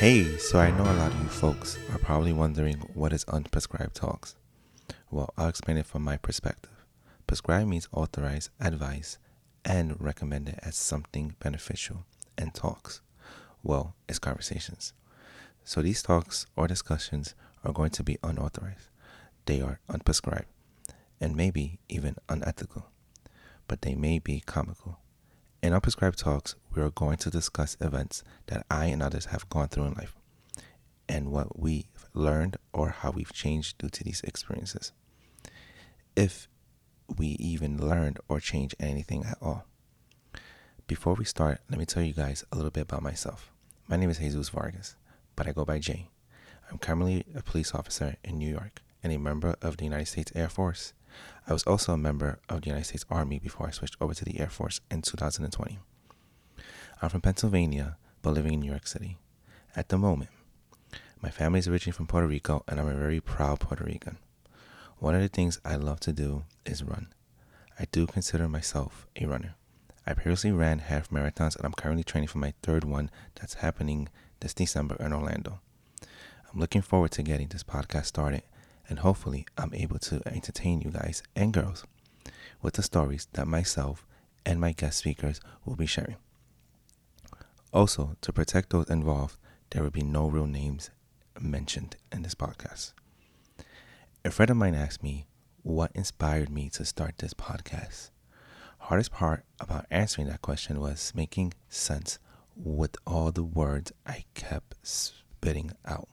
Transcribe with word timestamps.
Hey, 0.00 0.38
so 0.38 0.58
I 0.58 0.70
know 0.70 0.84
a 0.84 0.96
lot 0.96 1.12
of 1.12 1.20
you 1.20 1.28
folks 1.28 1.78
are 1.92 1.98
probably 1.98 2.32
wondering 2.32 2.76
what 2.94 3.12
is 3.12 3.26
unprescribed 3.26 3.92
talkz. 3.92 4.34
Well, 5.10 5.34
I'll 5.36 5.50
explain 5.50 5.76
it 5.76 5.84
from 5.84 6.02
my 6.02 6.16
perspective. 6.16 6.72
Prescribed 7.26 7.68
means 7.68 7.86
authorized, 7.92 8.48
advised, 8.58 9.18
and 9.62 10.00
recommended 10.00 10.58
as 10.62 10.74
something 10.74 11.34
beneficial, 11.38 12.06
and 12.38 12.54
talks, 12.54 13.02
well, 13.62 13.94
it's 14.08 14.18
conversations. 14.18 14.94
So 15.64 15.82
these 15.82 16.02
talks 16.02 16.46
or 16.56 16.66
discussions 16.66 17.34
are 17.62 17.74
going 17.74 17.90
to 17.90 18.02
be 18.02 18.16
unauthorized. 18.22 18.88
They 19.44 19.60
are 19.60 19.80
unprescribed 19.90 20.46
and 21.20 21.36
maybe 21.36 21.78
even 21.90 22.16
unethical, 22.26 22.86
but 23.68 23.82
they 23.82 23.94
may 23.94 24.18
be 24.18 24.40
comical. 24.46 24.98
In 25.62 25.74
Unprescribed 25.74 26.16
Talkz, 26.16 26.54
we 26.74 26.80
are 26.80 26.88
going 26.88 27.18
to 27.18 27.28
discuss 27.28 27.76
events 27.82 28.24
that 28.46 28.64
I 28.70 28.86
and 28.86 29.02
others 29.02 29.26
have 29.26 29.46
gone 29.50 29.68
through 29.68 29.84
in 29.84 29.92
life 29.92 30.16
and 31.06 31.30
what 31.30 31.58
we've 31.58 31.84
learned 32.14 32.56
or 32.72 32.88
how 32.88 33.10
we've 33.10 33.32
changed 33.32 33.76
due 33.76 33.90
to 33.90 34.02
these 34.02 34.22
experiences. 34.22 34.92
If 36.16 36.48
we 37.14 37.26
even 37.38 37.76
learned 37.76 38.20
or 38.26 38.40
changed 38.40 38.74
anything 38.80 39.24
at 39.24 39.36
all. 39.42 39.66
Before 40.86 41.12
we 41.12 41.26
start, 41.26 41.60
let 41.68 41.78
me 41.78 41.84
tell 41.84 42.02
you 42.02 42.14
guys 42.14 42.42
a 42.50 42.56
little 42.56 42.70
bit 42.70 42.84
about 42.84 43.02
myself. 43.02 43.52
My 43.86 43.96
name 43.96 44.08
is 44.08 44.18
Jesus 44.18 44.48
Vargas, 44.48 44.96
but 45.36 45.46
I 45.46 45.52
go 45.52 45.66
by 45.66 45.78
Jay. 45.78 46.08
I'm 46.70 46.78
currently 46.78 47.26
a 47.34 47.42
police 47.42 47.74
officer 47.74 48.16
in 48.24 48.38
New 48.38 48.50
York 48.50 48.80
and 49.02 49.12
a 49.12 49.18
member 49.18 49.56
of 49.60 49.76
the 49.76 49.84
United 49.84 50.06
States 50.06 50.32
Air 50.34 50.48
Force. 50.48 50.94
I 51.46 51.52
was 51.52 51.64
also 51.64 51.92
a 51.92 51.98
member 51.98 52.38
of 52.48 52.62
the 52.62 52.68
United 52.68 52.86
States 52.86 53.04
Army 53.10 53.38
before 53.38 53.66
I 53.66 53.70
switched 53.70 53.96
over 54.00 54.14
to 54.14 54.24
the 54.24 54.38
Air 54.40 54.48
Force 54.48 54.80
in 54.90 55.02
2020. 55.02 55.78
I'm 57.02 57.08
from 57.08 57.20
Pennsylvania, 57.20 57.96
but 58.22 58.34
living 58.34 58.54
in 58.54 58.60
New 58.60 58.70
York 58.70 58.86
City. 58.86 59.18
At 59.74 59.88
the 59.88 59.98
moment, 59.98 60.30
my 61.22 61.30
family 61.30 61.58
is 61.58 61.68
originally 61.68 61.96
from 61.96 62.06
Puerto 62.06 62.26
Rico, 62.26 62.64
and 62.68 62.78
I'm 62.78 62.88
a 62.88 62.94
very 62.94 63.20
proud 63.20 63.60
Puerto 63.60 63.84
Rican. 63.84 64.18
One 64.98 65.14
of 65.14 65.22
the 65.22 65.28
things 65.28 65.60
I 65.64 65.76
love 65.76 66.00
to 66.00 66.12
do 66.12 66.44
is 66.64 66.82
run. 66.82 67.08
I 67.78 67.86
do 67.90 68.06
consider 68.06 68.48
myself 68.48 69.06
a 69.16 69.26
runner. 69.26 69.54
I 70.06 70.14
previously 70.14 70.52
ran 70.52 70.80
half 70.80 71.10
marathons, 71.10 71.56
and 71.56 71.64
I'm 71.64 71.72
currently 71.72 72.04
training 72.04 72.28
for 72.28 72.38
my 72.38 72.54
third 72.62 72.84
one 72.84 73.10
that's 73.34 73.54
happening 73.54 74.08
this 74.40 74.54
December 74.54 74.96
in 74.96 75.12
Orlando. 75.12 75.60
I'm 76.52 76.60
looking 76.60 76.82
forward 76.82 77.12
to 77.12 77.22
getting 77.22 77.48
this 77.48 77.62
podcast 77.62 78.06
started 78.06 78.42
and 78.90 78.98
hopefully 78.98 79.46
I'm 79.56 79.72
able 79.72 79.98
to 80.00 80.20
entertain 80.26 80.82
you 80.82 80.90
guys 80.90 81.22
and 81.34 81.54
girls 81.54 81.84
with 82.60 82.74
the 82.74 82.82
stories 82.82 83.28
that 83.32 83.46
myself 83.46 84.04
and 84.44 84.60
my 84.60 84.72
guest 84.72 84.98
speakers 84.98 85.40
will 85.64 85.76
be 85.76 85.86
sharing. 85.86 86.16
Also, 87.72 88.16
to 88.20 88.32
protect 88.32 88.70
those 88.70 88.90
involved, 88.90 89.38
there 89.70 89.82
will 89.82 89.90
be 89.90 90.02
no 90.02 90.26
real 90.26 90.46
names 90.46 90.90
mentioned 91.40 91.96
in 92.10 92.22
this 92.22 92.34
podcast. 92.34 92.92
A 94.24 94.30
friend 94.30 94.50
of 94.50 94.56
mine 94.56 94.74
asked 94.74 95.02
me 95.02 95.26
what 95.62 95.92
inspired 95.94 96.50
me 96.50 96.68
to 96.70 96.84
start 96.84 97.18
this 97.18 97.32
podcast. 97.32 98.10
Hardest 98.78 99.12
part 99.12 99.44
about 99.60 99.86
answering 99.90 100.26
that 100.28 100.42
question 100.42 100.80
was 100.80 101.12
making 101.14 101.54
sense 101.68 102.18
with 102.56 102.96
all 103.06 103.30
the 103.30 103.44
words 103.44 103.92
I 104.04 104.24
kept 104.34 104.74
spitting 104.82 105.70
out. 105.86 106.08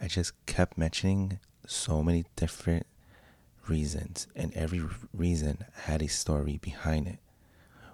I 0.00 0.06
just 0.06 0.32
kept 0.46 0.78
mentioning 0.78 1.40
so 1.68 2.02
many 2.02 2.24
different 2.34 2.86
reasons, 3.68 4.26
and 4.34 4.54
every 4.54 4.82
reason 5.12 5.64
had 5.82 6.00
a 6.00 6.08
story 6.08 6.58
behind 6.62 7.06
it, 7.06 7.18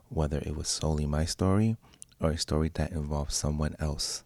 whether 0.09 0.39
it 0.39 0.55
was 0.55 0.69
solely 0.69 1.07
my 1.07 1.25
story 1.25 1.77
or 2.21 2.31
a 2.31 2.39
story 2.39 2.71
that 2.75 2.93
involved 2.93 3.33
someone 3.33 3.75
else. 3.81 4.23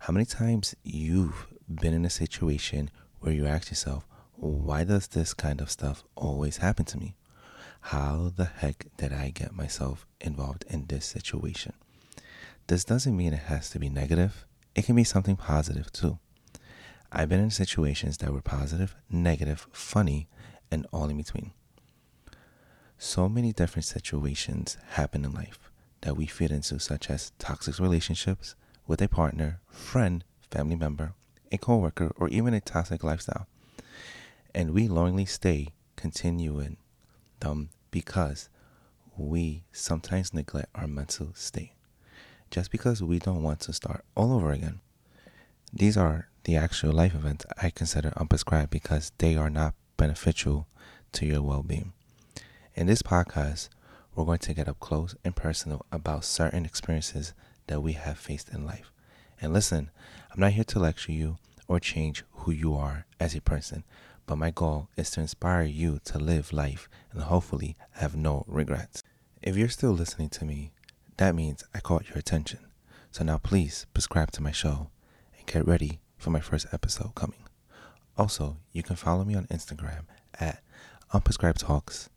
How 0.00 0.12
many 0.12 0.26
times 0.26 0.74
you've 0.82 1.46
been 1.68 1.94
in 1.94 2.04
a 2.04 2.10
situation 2.10 2.90
where 3.20 3.32
you 3.32 3.46
ask 3.46 3.70
yourself, 3.70 4.04
why 4.34 4.82
does 4.82 5.06
this 5.06 5.34
kind 5.34 5.60
of 5.60 5.70
stuff 5.70 6.02
always 6.16 6.56
happen 6.56 6.84
to 6.86 6.98
me? 6.98 7.14
How 7.80 8.32
the 8.34 8.46
heck 8.46 8.86
did 8.96 9.12
I 9.12 9.30
get 9.30 9.54
myself 9.54 10.04
involved 10.20 10.64
in 10.68 10.86
this 10.86 11.06
situation? 11.06 11.74
This 12.66 12.84
doesn't 12.84 13.16
mean 13.16 13.32
it 13.32 13.44
has 13.46 13.70
to 13.70 13.78
be 13.78 13.88
negative. 13.88 14.44
It 14.74 14.84
can 14.84 14.96
be 14.96 15.04
something 15.04 15.36
positive 15.36 15.92
too. 15.92 16.18
I've 17.10 17.28
been 17.30 17.40
in 17.40 17.50
situations 17.50 18.18
that 18.18 18.32
were 18.32 18.42
positive, 18.42 18.94
negative, 19.10 19.66
funny, 19.72 20.28
and 20.70 20.86
all 20.92 21.08
in 21.08 21.16
between. 21.16 21.52
So 22.98 23.28
many 23.28 23.52
different 23.52 23.86
situations 23.86 24.76
happen 24.90 25.24
in 25.24 25.32
life 25.32 25.70
that 26.02 26.16
we 26.16 26.26
fit 26.26 26.50
into, 26.50 26.78
such 26.78 27.08
as 27.08 27.32
toxic 27.38 27.78
relationships 27.78 28.54
with 28.86 29.00
a 29.00 29.08
partner, 29.08 29.60
friend, 29.68 30.22
family 30.50 30.76
member, 30.76 31.14
a 31.50 31.58
coworker, 31.58 32.12
or 32.16 32.28
even 32.28 32.52
a 32.52 32.60
toxic 32.60 33.02
lifestyle. 33.02 33.46
And 34.54 34.72
we 34.72 34.88
lonely 34.88 35.24
stay 35.24 35.68
continuing 35.96 36.76
them 37.40 37.70
because 37.90 38.48
we 39.16 39.64
sometimes 39.72 40.34
neglect 40.34 40.68
our 40.74 40.86
mental 40.86 41.30
state. 41.34 41.72
Just 42.50 42.70
because 42.70 43.02
we 43.02 43.18
don't 43.18 43.42
want 43.42 43.60
to 43.60 43.72
start 43.72 44.04
all 44.14 44.32
over 44.32 44.52
again. 44.52 44.80
These 45.72 45.96
are 45.96 46.27
the 46.48 46.56
actual 46.56 46.94
life 46.94 47.14
events 47.14 47.44
I 47.60 47.68
consider 47.68 48.10
unprescribed 48.12 48.70
because 48.70 49.12
they 49.18 49.36
are 49.36 49.50
not 49.50 49.74
beneficial 49.98 50.66
to 51.12 51.26
your 51.26 51.42
well 51.42 51.62
being. 51.62 51.92
In 52.74 52.86
this 52.86 53.02
podcast, 53.02 53.68
we're 54.14 54.24
going 54.24 54.38
to 54.38 54.54
get 54.54 54.66
up 54.66 54.80
close 54.80 55.14
and 55.26 55.36
personal 55.36 55.84
about 55.92 56.24
certain 56.24 56.64
experiences 56.64 57.34
that 57.66 57.82
we 57.82 57.92
have 57.92 58.16
faced 58.16 58.48
in 58.48 58.64
life. 58.64 58.90
And 59.42 59.52
listen, 59.52 59.90
I'm 60.32 60.40
not 60.40 60.52
here 60.52 60.64
to 60.64 60.78
lecture 60.78 61.12
you 61.12 61.36
or 61.68 61.78
change 61.80 62.24
who 62.30 62.50
you 62.50 62.74
are 62.74 63.04
as 63.20 63.34
a 63.34 63.42
person, 63.42 63.84
but 64.24 64.38
my 64.38 64.50
goal 64.50 64.88
is 64.96 65.10
to 65.10 65.20
inspire 65.20 65.64
you 65.64 66.00
to 66.04 66.18
live 66.18 66.50
life 66.50 66.88
and 67.12 67.24
hopefully 67.24 67.76
have 67.96 68.16
no 68.16 68.46
regrets. 68.48 69.02
If 69.42 69.58
you're 69.58 69.68
still 69.68 69.92
listening 69.92 70.30
to 70.30 70.46
me, 70.46 70.72
that 71.18 71.34
means 71.34 71.62
I 71.74 71.80
caught 71.80 72.08
your 72.08 72.16
attention. 72.16 72.60
So 73.10 73.22
now 73.22 73.36
please 73.36 73.84
subscribe 73.94 74.30
to 74.30 74.42
my 74.42 74.52
show 74.52 74.88
and 75.36 75.46
get 75.46 75.66
ready 75.66 76.00
for 76.18 76.30
my 76.30 76.40
first 76.40 76.66
episode 76.72 77.14
coming. 77.14 77.44
Also, 78.16 78.56
you 78.72 78.82
can 78.82 78.96
follow 78.96 79.24
me 79.24 79.34
on 79.34 79.46
Instagram 79.46 80.02
at 80.38 80.62
unprescribed 81.14 81.64
talkz 81.64 82.08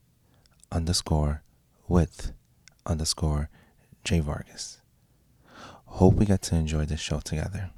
underscore 0.71 1.43
with 1.87 2.33
underscore 2.85 3.49
J 4.03 4.19
Vargas. 4.19 4.81
Hope 5.85 6.15
we 6.15 6.25
get 6.25 6.41
to 6.43 6.55
enjoy 6.55 6.85
this 6.85 6.99
show 6.99 7.19
together. 7.19 7.69